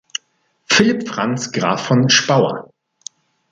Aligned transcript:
Philipp 0.65 1.07
Franz 1.09 1.51
Graf 1.51 1.85
von 1.85 2.09
Spaur. 2.09 2.71